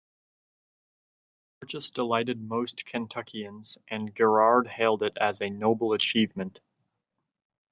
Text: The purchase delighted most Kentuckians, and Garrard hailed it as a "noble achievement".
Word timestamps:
The 1.59 1.67
purchase 1.67 1.91
delighted 1.91 2.41
most 2.41 2.87
Kentuckians, 2.87 3.77
and 3.87 4.11
Garrard 4.11 4.65
hailed 4.67 5.03
it 5.03 5.15
as 5.19 5.41
a 5.43 5.51
"noble 5.51 5.93
achievement". 5.93 6.59